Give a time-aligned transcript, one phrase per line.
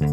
[0.00, 0.12] Buenas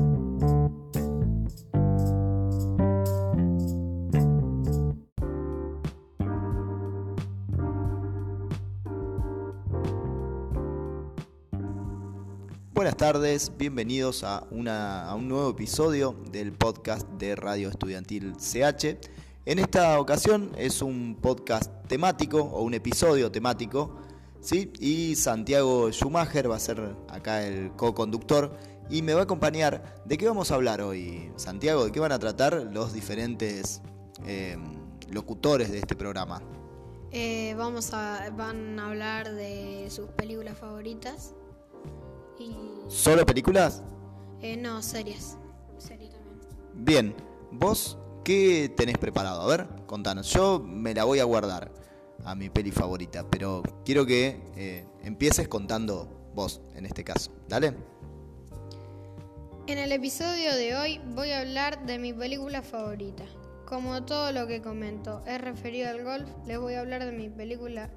[12.97, 18.97] tardes, bienvenidos a, una, a un nuevo episodio del podcast de Radio Estudiantil CH.
[19.45, 23.95] En esta ocasión es un podcast temático o un episodio temático,
[24.41, 24.73] ¿sí?
[24.81, 28.57] Y Santiago Schumacher va a ser acá el co-conductor
[28.89, 30.01] y me va a acompañar.
[30.05, 31.85] ¿De qué vamos a hablar hoy, Santiago?
[31.85, 33.81] ¿De qué van a tratar los diferentes
[34.25, 34.57] eh,
[35.09, 36.41] locutores de este programa?
[37.11, 41.33] Eh, vamos a, van a hablar de sus películas favoritas
[42.37, 42.55] y...
[42.89, 43.83] ¿Solo películas?
[44.41, 45.37] Eh, no, series.
[45.77, 46.37] Series también.
[46.73, 47.15] Bien,
[47.51, 49.41] vos, ¿qué tenés preparado?
[49.41, 50.31] A ver, contanos.
[50.33, 51.71] Yo me la voy a guardar
[52.25, 57.31] a mi peli favorita, pero quiero que eh, empieces contando vos, en este caso.
[57.47, 57.96] Dale.
[59.67, 63.25] En el episodio de hoy voy a hablar de mi película favorita.
[63.65, 67.27] Como todo lo que comento es referido al golf, les voy a hablar de mi
[67.27, 67.89] película.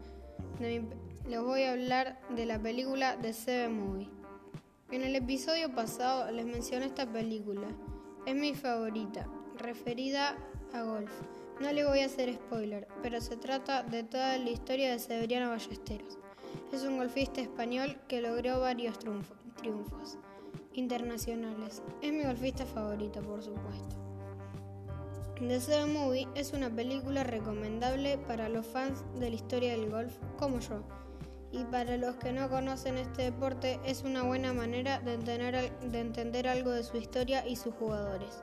[0.58, 0.88] De mi,
[1.28, 4.08] les voy a hablar de la película de Seven Movie.
[4.90, 7.68] En el episodio pasado les mencioné esta película.
[8.26, 10.36] Es mi favorita, referida
[10.72, 11.12] a golf.
[11.60, 15.50] No le voy a hacer spoiler, pero se trata de toda la historia de Severiano
[15.50, 16.18] Ballesteros.
[16.72, 20.18] Es un golfista español que logró varios triunfos,
[20.80, 21.82] internacionales.
[22.02, 23.96] Es mi golfista favorito, por supuesto.
[25.36, 30.58] The Movie es una película recomendable para los fans de la historia del golf como
[30.60, 30.82] yo.
[31.52, 36.70] Y para los que no conocen este deporte es una buena manera de entender algo
[36.70, 38.42] de su historia y sus jugadores.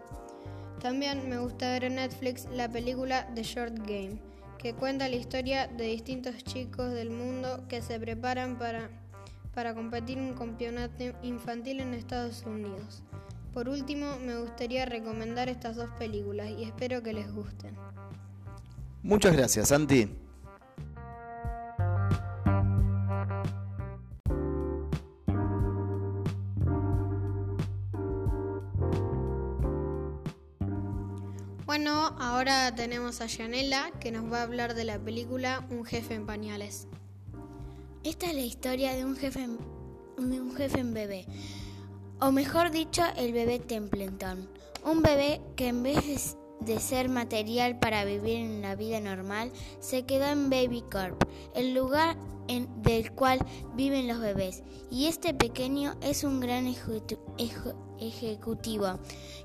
[0.82, 4.20] También me gusta ver en Netflix la película The Short Game,
[4.58, 8.90] que cuenta la historia de distintos chicos del mundo que se preparan para,
[9.58, 13.02] para competir en un campeonato infantil en Estados Unidos.
[13.56, 17.76] Por último, me gustaría recomendar estas dos películas y espero que les gusten.
[19.02, 20.16] Muchas gracias, Santi.
[31.66, 36.14] Bueno, ahora tenemos a Yanela que nos va a hablar de la película Un jefe
[36.14, 36.88] en pañales.
[38.08, 39.50] Esta es la historia de un jefe,
[40.18, 41.26] de un jefe en bebé,
[42.22, 44.48] o mejor dicho, el bebé Templeton.
[44.86, 49.52] Un bebé que en vez de ser material para vivir en la vida normal,
[49.82, 51.22] se quedó en Baby Corp,
[51.54, 52.16] el lugar
[52.48, 53.40] en, del cual
[53.76, 54.64] viven los bebés.
[54.90, 56.66] Y este pequeño es un gran
[58.00, 59.00] ejecutivo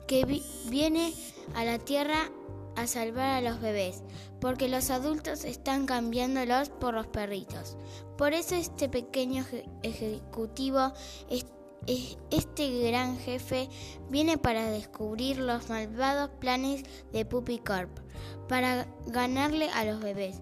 [0.07, 0.41] que vi
[0.71, 1.13] viene
[1.57, 2.31] a la tierra
[2.77, 4.03] a salvar a los bebés,
[4.41, 7.77] porque los adultos están cambiándolos por los perritos.
[8.17, 9.45] Por eso este pequeño
[9.83, 10.93] ejecutivo
[12.31, 13.69] este gran jefe
[14.09, 17.91] viene para descubrir los malvados planes de Puppy Corp
[18.49, 20.41] para ganarle a los bebés.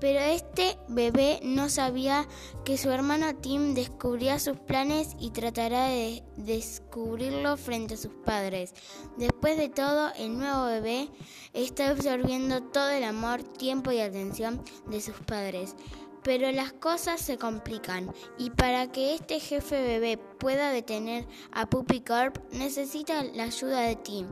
[0.00, 2.28] Pero este bebé no sabía
[2.64, 8.74] que su hermano Tim descubría sus planes y tratará de descubrirlo frente a sus padres.
[9.16, 11.08] Después de todo, el nuevo bebé
[11.52, 15.74] está absorbiendo todo el amor, tiempo y atención de sus padres.
[16.22, 22.00] Pero las cosas se complican y para que este jefe bebé pueda detener a Puppy
[22.00, 24.26] Corp necesita la ayuda de Tim.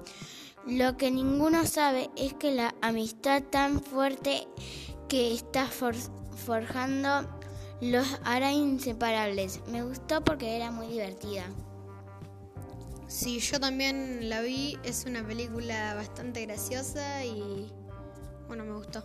[0.66, 4.48] Lo que ninguno sabe es que la amistad tan fuerte
[5.09, 7.28] que está forjando
[7.81, 9.61] los hará inseparables.
[9.71, 11.44] Me gustó porque era muy divertida.
[13.09, 17.71] Sí, yo también la vi, es una película bastante graciosa y
[18.49, 19.05] bueno, me gustó.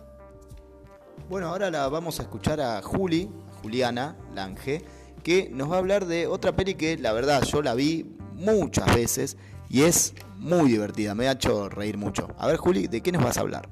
[1.28, 3.30] Bueno, ahora la vamos a escuchar a Juli,
[3.62, 4.84] Juliana Lange,
[5.22, 8.92] que nos va a hablar de otra peli que la verdad yo la vi muchas
[8.94, 9.36] veces
[9.68, 12.28] y es muy divertida, me ha hecho reír mucho.
[12.38, 13.68] A ver Juli, ¿de qué nos vas a hablar?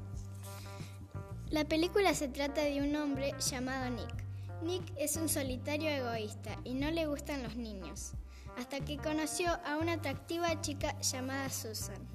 [1.51, 4.23] La película se trata de un hombre llamado Nick.
[4.63, 8.13] Nick es un solitario egoísta y no le gustan los niños,
[8.57, 12.07] hasta que conoció a una atractiva chica llamada Susan.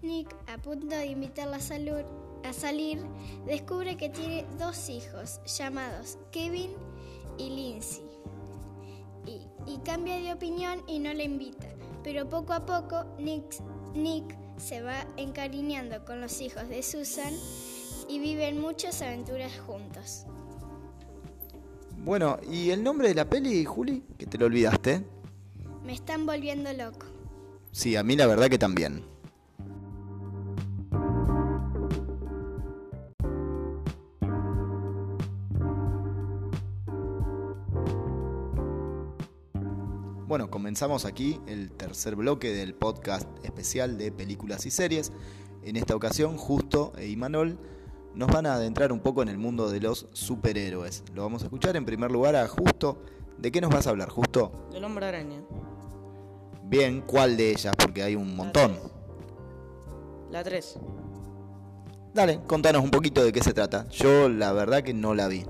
[0.00, 3.04] Nick, a punto de invitarla a, salir,
[3.46, 6.70] descubre que tiene dos hijos llamados Kevin
[7.38, 8.04] y Lindsay.
[9.26, 11.66] Y, y, cambia de opinión y no la invita,
[12.04, 13.60] pero poco a poco Nick,
[13.94, 17.34] Nick se va encariñando con los hijos de Susan
[18.12, 20.26] y viven muchas aventuras juntos.
[22.04, 24.04] Bueno, ¿y el nombre de la peli, Juli?
[24.18, 25.02] Que te lo olvidaste.
[25.82, 27.06] Me están volviendo loco.
[27.70, 29.02] Sí, a mí la verdad que también.
[40.26, 45.12] Bueno, comenzamos aquí el tercer bloque del podcast especial de películas y series.
[45.62, 47.58] En esta ocasión, Justo e Imanol
[48.14, 51.04] nos van a adentrar un poco en el mundo de los superhéroes.
[51.14, 53.02] Lo vamos a escuchar en primer lugar a Justo.
[53.38, 54.52] ¿De qué nos vas a hablar, Justo?
[54.70, 55.42] Del hombre araña.
[56.64, 57.74] Bien, ¿cuál de ellas?
[57.76, 58.78] Porque hay un montón.
[60.30, 60.78] La 3.
[62.14, 63.88] Dale, contanos un poquito de qué se trata.
[63.88, 65.44] Yo la verdad que no la vi.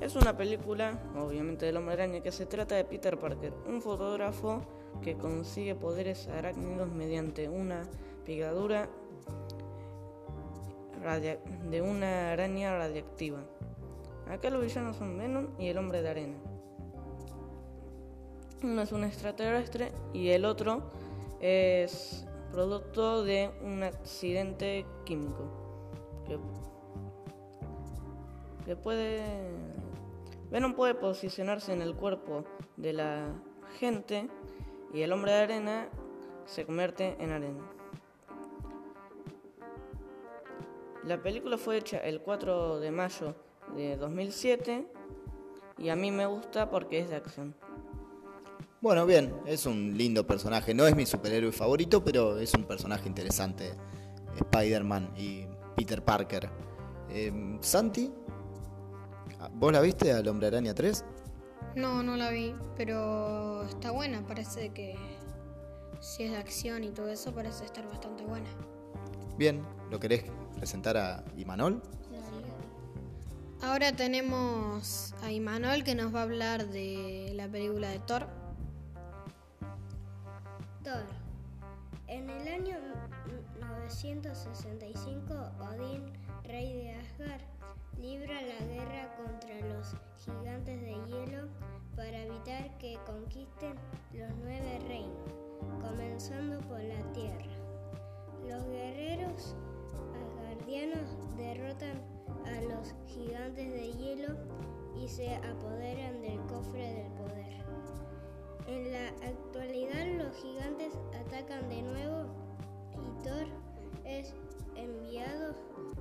[0.00, 4.62] Es una película, obviamente del hombre araña, que se trata de Peter Parker, un fotógrafo
[5.00, 7.84] que consigue poderes arácnidos mediante una
[8.24, 8.88] picadura
[11.02, 13.40] de una araña radiactiva.
[14.28, 16.36] Acá los villanos son Venom y el hombre de arena.
[18.62, 20.92] Uno es un extraterrestre y el otro
[21.40, 25.50] es producto de un accidente químico
[28.64, 29.24] que, puede
[30.50, 32.44] Venom puede posicionarse en el cuerpo
[32.76, 33.34] de la
[33.80, 34.28] gente
[34.94, 35.88] y el hombre de arena
[36.44, 37.81] se convierte en arena.
[41.04, 43.34] La película fue hecha el 4 de mayo
[43.74, 44.86] de 2007
[45.78, 47.56] y a mí me gusta porque es de acción.
[48.80, 50.74] Bueno, bien, es un lindo personaje.
[50.74, 53.74] No es mi superhéroe favorito, pero es un personaje interesante.
[54.36, 55.46] Spider-Man y
[55.76, 56.48] Peter Parker.
[57.10, 58.12] Eh, Santi,
[59.54, 61.04] ¿vos la viste al Hombre Araña 3?
[61.74, 64.24] No, no la vi, pero está buena.
[64.24, 64.96] Parece que
[66.00, 68.48] si es de acción y todo eso, parece estar bastante buena.
[69.36, 70.24] Bien, ¿lo querés
[70.62, 71.82] presentar a Imanol?
[73.62, 78.28] Ahora tenemos a Imanol que nos va a hablar de la película de Thor.
[80.84, 81.04] Thor.
[82.06, 82.76] En el año
[83.58, 86.12] 965, Odín,
[86.44, 87.42] rey de Asgard,
[88.00, 91.48] libra la guerra contra los gigantes de hielo
[91.96, 93.74] para evitar que conquisten
[94.12, 95.28] los nueve reinos,
[95.80, 97.50] comenzando por la tierra.
[98.48, 99.51] Los guerreros
[105.02, 107.64] y se apoderan del cofre del poder.
[108.68, 112.26] En la actualidad los gigantes atacan de nuevo
[112.92, 113.46] y Thor
[114.04, 114.32] es
[114.76, 115.56] enviado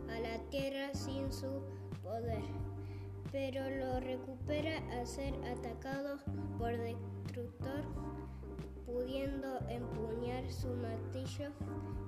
[0.07, 1.63] a la Tierra sin su
[2.03, 2.43] poder,
[3.31, 6.19] pero lo recupera al ser atacado
[6.59, 7.83] por Destructor,
[8.85, 11.49] pudiendo empuñar su martillo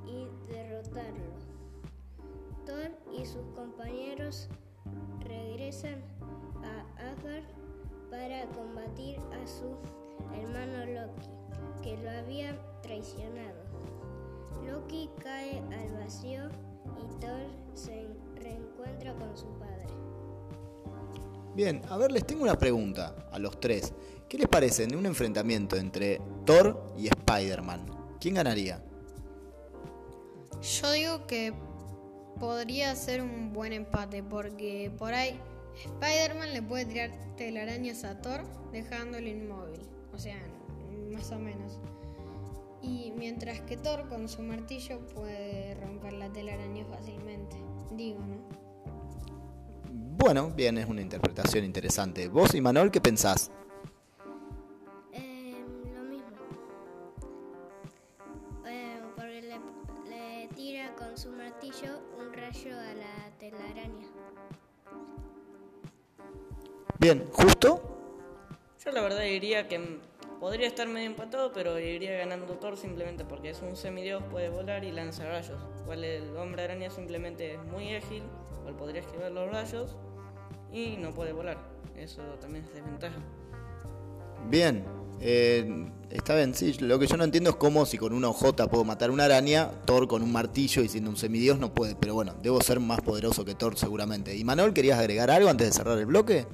[0.06, 1.34] y derrotarlo.
[2.68, 4.48] Thor y sus compañeros
[5.22, 6.13] regresan
[6.64, 7.44] a Asgard
[8.10, 9.76] para combatir a su
[10.36, 11.30] hermano Loki,
[11.82, 13.64] que lo había traicionado.
[14.66, 16.48] Loki cae al vacío
[16.98, 19.88] y Thor se reencuentra con su padre.
[21.56, 23.94] Bien, a ver, les tengo una pregunta a los tres.
[24.28, 27.86] ¿Qué les parece en un enfrentamiento entre Thor y Spider-Man?
[28.20, 28.84] ¿Quién ganaría?
[30.62, 31.54] Yo digo que
[32.40, 35.40] podría ser un buen empate porque por ahí
[35.76, 39.82] Spider-Man le puede tirar telarañas a Thor dejándolo inmóvil.
[40.14, 40.38] O sea,
[41.12, 41.80] más o menos.
[42.82, 47.56] Y mientras que Thor con su martillo puede romper la telaraña fácilmente.
[47.92, 48.64] Digo, ¿no?
[50.18, 52.28] Bueno, bien, es una interpretación interesante.
[52.28, 53.52] ¿Vos y Manol qué pensás?
[69.68, 70.00] Que
[70.40, 74.84] podría estar medio empatado, pero iría ganando Thor simplemente porque es un semidios, puede volar
[74.84, 75.60] y lanza rayos.
[75.86, 78.24] Cual el hombre araña simplemente es muy ágil,
[78.64, 79.96] cual podría esquivar los rayos
[80.72, 81.58] y no puede volar.
[81.96, 83.20] Eso también es desventaja.
[84.50, 84.84] Bien,
[85.22, 86.74] eh, está bien, sí.
[86.80, 89.70] Lo que yo no entiendo es cómo si con una hojota puedo matar una araña,
[89.86, 91.96] Thor con un martillo y siendo un semidios no puede.
[91.96, 94.36] Pero bueno, debo ser más poderoso que Thor seguramente.
[94.36, 96.46] ¿Y Manol, querías agregar algo antes de cerrar el bloque?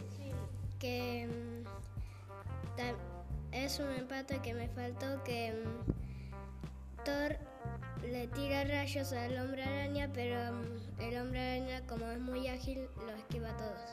[3.70, 7.38] Es un empate que me faltó que mm, Thor
[8.02, 12.88] le tira rayos al hombre araña, pero mm, el hombre araña como es muy ágil
[13.06, 13.92] lo esquiva a todos.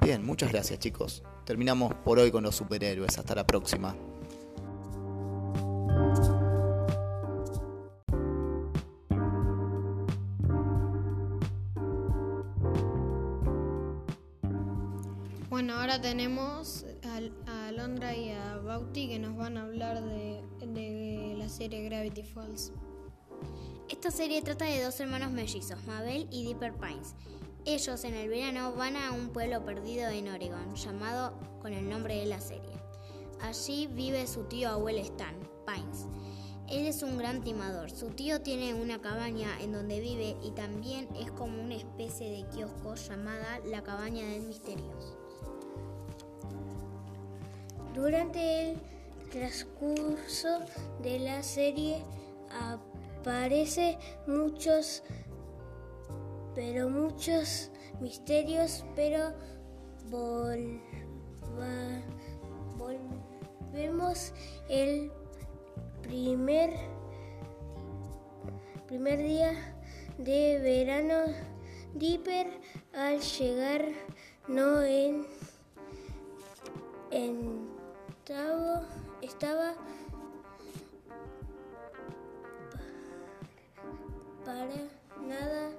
[0.00, 1.22] Bien, muchas gracias chicos.
[1.44, 3.16] Terminamos por hoy con los superhéroes.
[3.16, 3.94] Hasta la próxima.
[15.48, 16.84] Bueno, ahora tenemos
[17.84, 22.72] Y a Bauti que nos van a hablar de, de la serie Gravity Falls.
[23.90, 27.14] Esta serie trata de dos hermanos mellizos, Mabel y Dipper Pines.
[27.66, 32.16] Ellos en el verano van a un pueblo perdido en Oregon, llamado con el nombre
[32.16, 32.72] de la serie.
[33.42, 35.36] Allí vive su tío abuelo Stan
[35.66, 36.06] Pines.
[36.70, 37.90] Él es un gran timador.
[37.90, 42.48] Su tío tiene una cabaña en donde vive y también es como una especie de
[42.48, 45.23] kiosco llamada la cabaña del misterio.
[47.94, 48.80] Durante el
[49.30, 50.58] transcurso
[51.00, 52.02] de la serie
[52.50, 53.96] aparece
[54.26, 55.04] muchos,
[56.56, 57.70] pero muchos
[58.00, 59.32] misterios, pero
[63.70, 64.32] volvemos
[64.68, 65.12] el
[66.02, 66.70] primer,
[68.88, 69.52] primer día
[70.18, 71.32] de verano.
[71.94, 72.48] Dipper
[72.92, 73.86] al llegar
[74.48, 75.24] no en
[79.20, 79.74] estaba
[84.46, 84.76] para
[85.26, 85.70] nada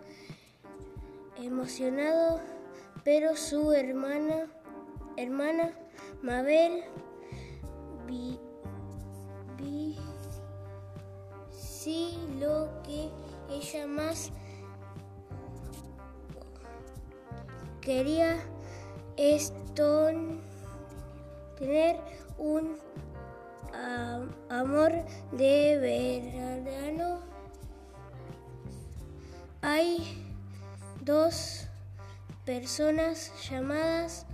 [1.38, 2.40] emocionado,
[3.04, 4.46] pero su hermana,
[5.18, 5.72] hermana
[6.22, 6.84] Mabel,
[8.06, 8.40] vi,
[9.58, 9.98] vi
[11.52, 13.10] sí lo que
[13.50, 14.30] ella más
[17.82, 18.38] quería
[19.18, 19.52] es
[21.58, 22.78] tener un
[24.50, 24.92] amor
[25.32, 27.20] de verano.
[29.62, 30.26] Hay
[31.02, 31.66] dos
[32.46, 34.26] personas llamadas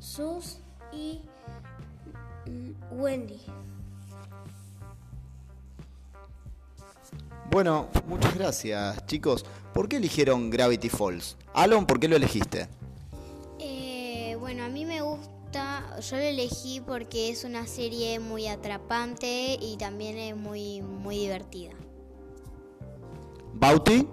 [0.00, 0.58] Sus,
[0.92, 1.20] y
[2.90, 3.40] Wendy.
[7.50, 9.44] Bueno, muchas gracias chicos.
[9.72, 11.36] ¿Por qué eligieron Gravity Falls?
[11.54, 12.68] Alon, ¿por qué lo elegiste?
[16.00, 21.72] Yo lo elegí porque es una serie muy atrapante y también es muy, muy divertida.
[23.54, 24.06] ¿Bauti?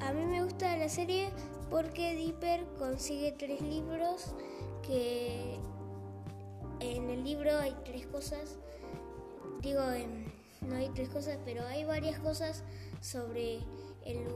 [0.00, 1.30] A mí me gusta la serie
[1.70, 4.34] porque Dipper consigue tres libros
[4.86, 5.58] que
[6.80, 8.58] en el libro hay tres cosas.
[9.60, 9.80] Digo,
[10.62, 12.64] no hay tres cosas, pero hay varias cosas
[13.00, 13.58] sobre
[14.04, 14.26] el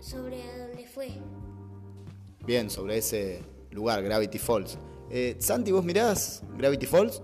[0.00, 1.08] sobre a dónde fue.
[2.44, 4.78] Bien, sobre ese lugar, Gravity Falls.
[5.10, 7.22] Eh, Santi, ¿vos mirás Gravity Falls?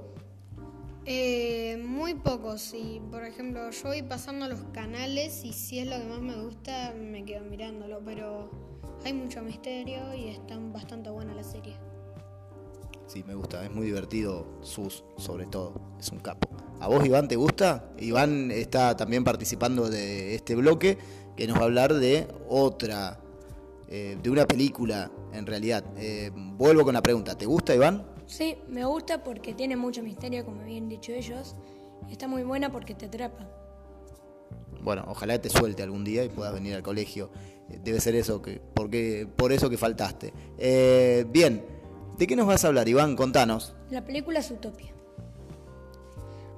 [1.05, 3.01] Eh, muy poco, sí.
[3.11, 6.95] Por ejemplo, yo voy pasando los canales y si es lo que más me gusta,
[6.97, 8.51] me quedo mirándolo, pero
[9.05, 11.75] hay mucho misterio y está bastante buena la serie.
[13.09, 16.49] Sí, me gusta, es muy divertido, Sus, sobre todo, es un capo.
[16.81, 17.93] ¿A vos, Iván, te gusta?
[17.99, 20.99] Iván está también participando de este bloque
[21.37, 23.21] que nos va a hablar de otra
[23.89, 25.85] eh, de una película, en realidad.
[25.97, 28.05] Eh, vuelvo con la pregunta, ¿te gusta, Iván?
[28.27, 31.57] Sí, me gusta porque tiene mucho misterio, como habían dicho ellos.
[32.11, 33.49] Está muy buena porque te atrapa.
[34.83, 37.31] Bueno, ojalá te suelte algún día y puedas venir al colegio.
[37.71, 40.33] Eh, debe ser eso, que, porque, por eso que faltaste.
[41.29, 41.65] bien,
[42.19, 43.17] ¿de qué nos vas a hablar, Iván?
[43.17, 43.75] Contanos.
[43.91, 44.93] La película Zootopia.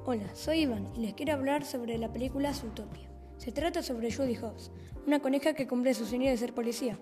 [0.06, 3.08] Hola, soy Iván y les quiero hablar sobre la película Zootopia.
[3.38, 4.70] Se trata sobre Judy Hobbs,
[5.06, 6.98] una coneja que cumple su sueño de ser policía,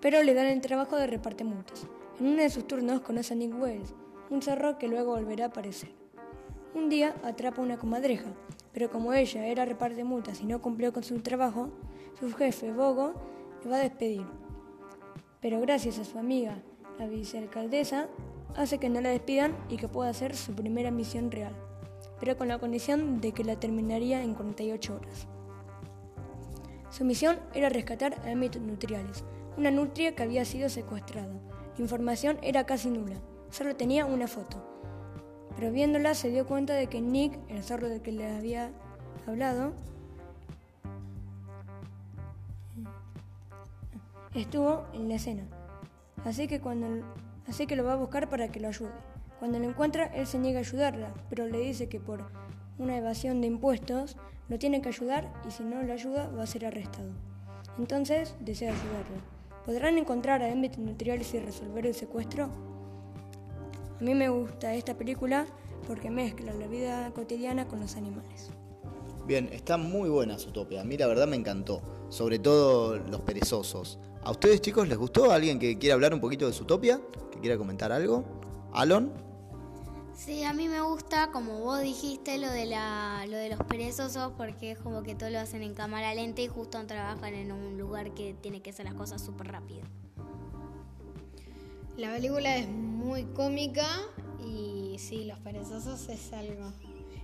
[0.00, 1.86] pero le dan el trabajo de reparte multas.
[2.20, 3.94] En uno de sus turnos conoce a Nick Wells,
[4.30, 5.90] un zorro que luego volverá a aparecer.
[6.74, 8.30] Un día atrapa una comadreja,
[8.72, 11.70] pero como ella era reparte multas y no cumplió con su trabajo,
[12.20, 13.14] su jefe, Bogo,
[13.64, 14.26] le va a despedir.
[15.40, 16.58] Pero gracias a su amiga,
[16.98, 18.08] la vicealcaldesa,
[18.56, 21.54] hace que no la despidan y que pueda hacer su primera misión real,
[22.20, 25.26] pero con la condición de que la terminaría en 48 horas.
[26.90, 29.24] Su misión era rescatar a Emmett Nutriales,
[29.58, 31.34] una nutria que había sido secuestrada.
[31.76, 33.16] La información era casi nula,
[33.50, 34.64] solo tenía una foto.
[35.56, 38.70] Pero viéndola se dio cuenta de que Nick, el zorro del que le había
[39.26, 39.72] hablado,
[44.32, 45.42] estuvo en la escena.
[46.24, 47.04] Así que, cuando,
[47.48, 48.92] así que lo va a buscar para que lo ayude.
[49.40, 52.30] Cuando lo encuentra, él se niega a ayudarla, pero le dice que por
[52.78, 54.16] una evasión de impuestos
[54.48, 57.10] lo tiene que ayudar y si no lo ayuda va a ser arrestado.
[57.76, 59.37] Entonces desea ayudarlo.
[59.68, 62.44] ¿Podrán encontrar a Emmett Nutriales y resolver el secuestro?
[64.00, 65.44] A mí me gusta esta película
[65.86, 68.48] porque mezcla la vida cotidiana con los animales.
[69.26, 70.80] Bien, está muy buena Zootopia.
[70.80, 71.82] A mí la verdad me encantó.
[72.08, 73.98] Sobre todo los perezosos.
[74.22, 75.30] ¿A ustedes chicos les gustó?
[75.32, 76.98] ¿Alguien que quiera hablar un poquito de Zootopia?
[77.30, 78.24] ¿Que quiera comentar algo?
[78.72, 79.12] ¿Alon?
[80.18, 84.32] Sí, a mí me gusta, como vos dijiste, lo de, la, lo de los perezosos,
[84.36, 87.78] porque es como que todo lo hacen en cámara lenta y justo trabajan en un
[87.78, 89.82] lugar que tiene que hacer las cosas súper rápido.
[91.96, 93.86] La película es muy cómica
[94.44, 96.72] y sí, los perezosos es algo.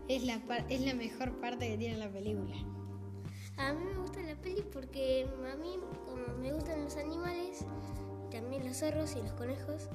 [0.06, 2.54] Es la, es la mejor parte que tiene la película.
[3.56, 7.66] A mí me gusta la peli porque a mí, como me gustan los animales,
[8.30, 9.88] también los zorros y los conejos,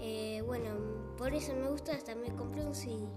[0.00, 0.70] Eh, bueno,
[1.16, 3.08] por eso me gusta, hasta me compré un CD.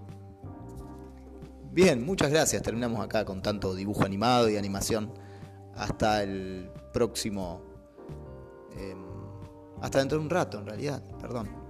[1.71, 2.61] Bien, muchas gracias.
[2.61, 5.13] Terminamos acá con tanto dibujo animado y animación.
[5.75, 7.61] Hasta el próximo...
[8.75, 9.05] em,
[9.81, 11.01] hasta dentro de un rato, en realidad.
[11.19, 11.60] Perdón.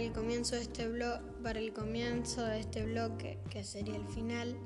[0.00, 4.06] Para el comienzo de este blog, para el comienzo de este bloque, que sería el
[4.06, 4.56] final,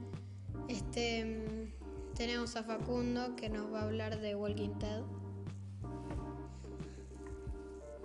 [0.68, 5.02] este mm, tenemos a Facundo que nos va a hablar de Walking Dead.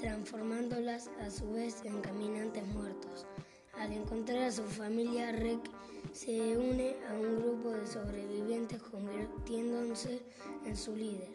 [0.05, 3.25] transformándolas a su vez en caminantes muertos.
[3.73, 5.67] Al encontrar a su familia, Rick
[6.11, 10.21] se une a un grupo de sobrevivientes convirtiéndose
[10.63, 11.29] en su líder.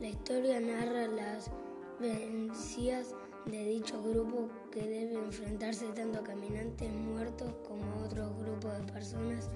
[0.00, 1.50] La historia narra las
[1.98, 3.16] vencidas
[3.46, 8.92] de dicho grupo que debe enfrentarse tanto a caminantes muertos como a otros grupos de
[8.92, 9.50] personas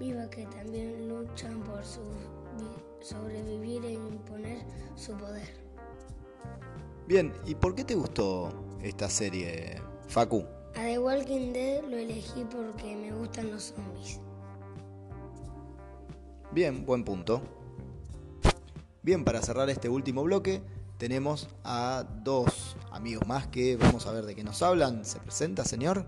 [0.00, 1.84] vivas que también luchan por
[3.00, 4.58] sobrevivir e imponer
[4.96, 5.69] su poder.
[7.10, 10.46] Bien, ¿y por qué te gustó esta serie, Facu?
[10.76, 14.20] A The Walking Dead lo elegí porque me gustan los zombies.
[16.52, 17.42] Bien, buen punto.
[19.02, 20.62] Bien, para cerrar este último bloque,
[20.98, 25.04] tenemos a dos amigos más que vamos a ver de qué nos hablan.
[25.04, 26.06] ¿Se presenta, señor?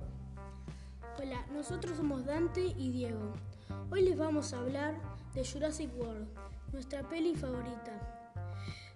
[1.20, 3.32] Hola, nosotros somos Dante y Diego.
[3.90, 4.94] Hoy les vamos a hablar
[5.34, 6.28] de Jurassic World,
[6.72, 8.21] nuestra peli favorita.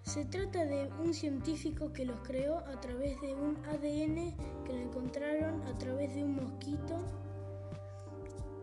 [0.07, 4.79] Se trata de un científico que los creó a través de un ADN que lo
[4.79, 6.95] encontraron a través de un mosquito,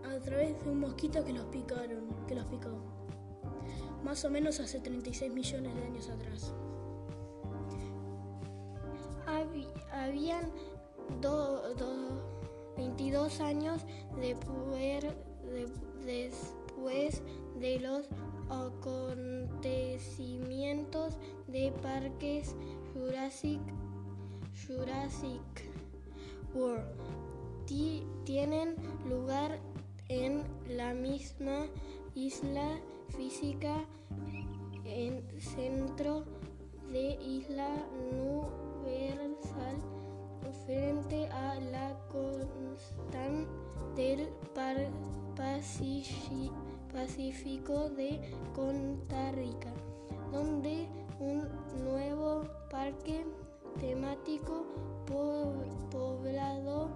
[0.05, 2.69] a través de un mosquito que los picaron, que los picó.
[4.05, 6.53] Más o menos hace 36 millones de años atrás.
[9.91, 10.49] Habían
[11.21, 13.81] do- do- 22 años
[14.19, 15.69] de poder de-
[16.05, 17.21] después
[17.59, 18.07] de los
[18.53, 22.55] acontecimientos de parques
[22.93, 23.59] Jurassic,
[24.65, 25.41] Jurassic
[26.53, 26.85] World.
[27.65, 28.75] Ti- tienen
[29.09, 29.59] lugar
[30.09, 31.65] en la misma
[32.15, 32.77] isla
[33.15, 33.85] física
[34.85, 36.25] en centro
[36.91, 37.69] de isla
[38.11, 39.77] universal
[40.65, 43.29] frente a la costa
[43.95, 44.27] del
[45.35, 46.51] Pacifi-
[46.93, 48.19] Pacífico de
[48.55, 49.73] Costa Rica,
[50.31, 50.87] donde
[51.19, 51.47] un
[51.83, 53.25] nuevo parque
[53.79, 54.65] temático
[55.07, 55.53] po-
[55.91, 56.89] poblado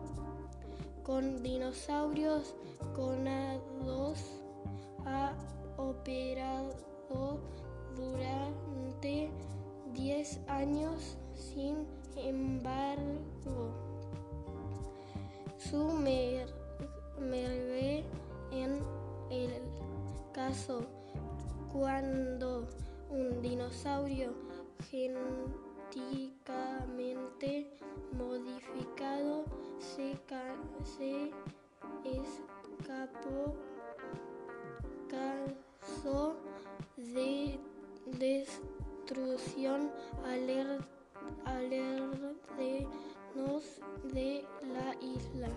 [1.04, 2.54] con dinosaurios
[2.96, 4.20] conados
[5.06, 5.34] ha
[5.78, 7.40] operado
[7.96, 9.30] durante
[9.94, 11.18] 10 años.
[11.34, 13.72] Sin embargo,
[15.58, 16.44] sumerge
[18.52, 18.80] en
[19.30, 19.52] el
[20.38, 20.86] caso
[21.74, 22.70] cuando
[23.10, 24.36] un dinosaurio
[24.92, 27.66] genéticamente
[28.16, 29.46] modificado
[29.80, 30.16] se,
[30.84, 31.32] se
[32.04, 33.56] escapó
[35.10, 36.38] caso
[36.98, 37.60] de
[38.06, 39.92] destrucción
[40.24, 40.80] aler,
[44.14, 45.50] de la isla.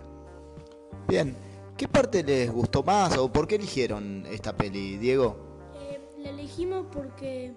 [1.07, 1.35] Bien,
[1.81, 5.35] ¿qué parte les gustó más o por qué eligieron esta peli, Diego?
[5.73, 7.55] Eh, la elegimos porque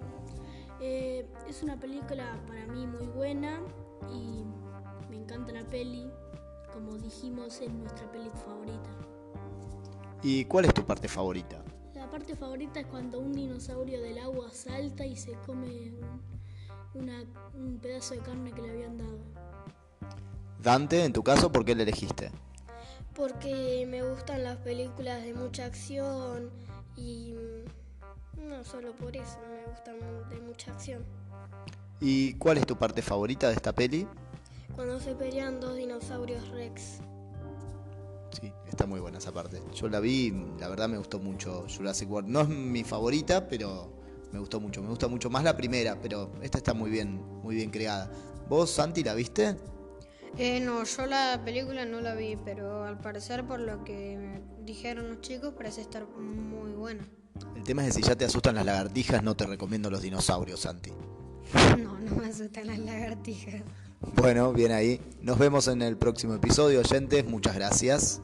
[0.80, 3.60] eh, es una película para mí muy buena
[4.10, 4.42] y
[5.10, 6.10] me encanta la peli.
[6.72, 8.88] Como dijimos, es nuestra peli favorita.
[10.22, 11.62] ¿Y cuál es tu parte favorita?
[11.94, 15.92] La parte favorita es cuando un dinosaurio del agua salta y se come
[16.94, 19.18] un, una- un pedazo de carne que le habían dado.
[20.62, 22.30] Dante, en tu caso, ¿por qué le elegiste?
[23.14, 26.50] Porque me gustan las películas de mucha acción
[26.96, 29.96] y mm, no solo por eso, me gustan
[30.30, 31.04] de mucha acción.
[32.00, 34.06] ¿Y cuál es tu parte favorita de esta peli?
[34.74, 36.98] Cuando se pelean dos dinosaurios Rex.
[38.40, 39.62] Sí, está muy buena esa parte.
[39.72, 42.28] Yo la vi, la verdad me gustó mucho Jurassic World.
[42.28, 43.92] No es mi favorita, pero
[44.32, 44.82] me gustó mucho.
[44.82, 48.10] Me gusta mucho más la primera, pero esta está muy bien, muy bien creada.
[48.48, 49.56] ¿Vos, Santi, la viste?
[50.36, 54.64] Eh, no, yo la película no la vi, pero al parecer por lo que me
[54.64, 57.06] dijeron los chicos parece estar muy buena.
[57.56, 60.60] El tema es que si ya te asustan las lagartijas, no te recomiendo los dinosaurios,
[60.60, 60.92] Santi.
[61.78, 63.62] No, no me asustan las lagartijas.
[64.16, 65.00] Bueno, bien ahí.
[65.22, 67.24] Nos vemos en el próximo episodio, oyentes.
[67.26, 68.20] Muchas gracias.